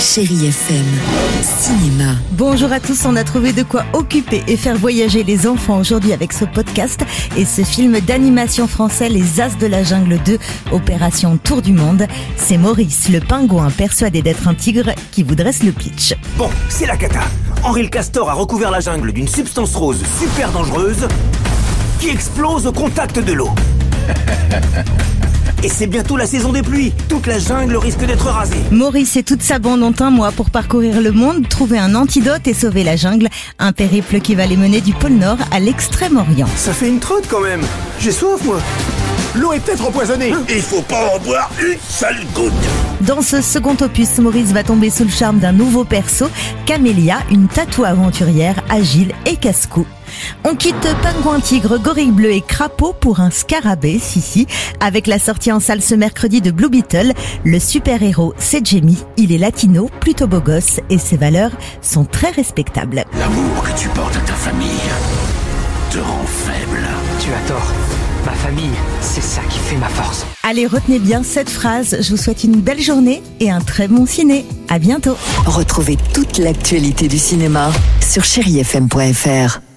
[0.00, 0.86] Chérie FM.
[1.42, 2.14] Cinéma.
[2.32, 6.14] Bonjour à tous, on a trouvé de quoi occuper et faire voyager les enfants aujourd'hui
[6.14, 7.04] avec ce podcast
[7.36, 10.38] et ce film d'animation français Les As de la Jungle 2,
[10.72, 12.06] Opération Tour du Monde.
[12.38, 16.14] C'est Maurice, le pingouin persuadé d'être un tigre, qui vous dresse le pitch.
[16.38, 17.20] Bon, c'est la cata.
[17.62, 21.06] Henri le Castor a recouvert la jungle d'une substance rose super dangereuse
[22.00, 23.50] qui explose au contact de l'eau.
[25.62, 26.92] Et c'est bientôt la saison des pluies.
[27.08, 28.56] Toute la jungle risque d'être rasée.
[28.70, 32.46] Maurice et toute sa bande ont un mois pour parcourir le monde, trouver un antidote
[32.46, 33.28] et sauver la jungle.
[33.58, 36.48] Un périple qui va les mener du pôle Nord à l'extrême-orient.
[36.56, 37.60] Ça fait une trotte quand même.
[37.98, 38.58] J'ai soif, moi.
[39.36, 40.32] L'eau est peut-être empoisonnée.
[40.48, 42.52] Il faut pas en boire une seule goutte.
[43.02, 46.28] Dans ce second opus, Maurice va tomber sous le charme d'un nouveau perso,
[46.66, 49.86] Camélia, une tatou aventurière agile et casse-cou.
[50.44, 54.46] On quitte pingouin tigre, gorille bleu et crapaud pour un scarabée, si si,
[54.80, 57.12] avec la sortie en salle ce mercredi de Blue Beetle.
[57.44, 59.04] Le super-héros, c'est Jamie.
[59.16, 63.04] Il est latino, plutôt beau gosse et ses valeurs sont très respectables.
[63.18, 64.68] L'amour que tu portes à ta famille
[65.90, 66.88] te rend faible.
[67.20, 67.72] Tu as tort.
[68.26, 70.26] Ma famille, c'est ça qui fait ma force.
[70.42, 71.96] Allez, retenez bien cette phrase.
[72.00, 74.44] Je vous souhaite une belle journée et un très bon ciné.
[74.68, 75.16] À bientôt.
[75.46, 79.69] Retrouvez toute l'actualité du cinéma sur chérifm.fr.